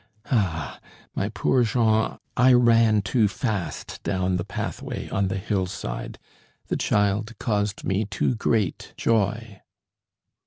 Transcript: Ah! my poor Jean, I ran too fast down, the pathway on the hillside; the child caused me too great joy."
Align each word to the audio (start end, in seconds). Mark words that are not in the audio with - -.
Ah! 0.31 0.79
my 1.13 1.29
poor 1.29 1.61
Jean, 1.61 2.17
I 2.35 2.53
ran 2.53 3.03
too 3.03 3.27
fast 3.27 4.01
down, 4.01 4.37
the 4.37 4.43
pathway 4.43 5.07
on 5.09 5.27
the 5.27 5.37
hillside; 5.37 6.17
the 6.69 6.75
child 6.75 7.37
caused 7.37 7.83
me 7.83 8.05
too 8.05 8.33
great 8.33 8.95
joy." 8.97 9.61